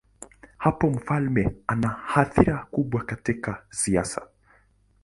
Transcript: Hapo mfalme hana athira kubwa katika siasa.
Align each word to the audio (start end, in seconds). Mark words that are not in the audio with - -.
Hapo 0.57 0.89
mfalme 0.89 1.55
hana 1.67 1.99
athira 2.15 2.67
kubwa 2.71 3.03
katika 3.03 3.65
siasa. 3.69 4.27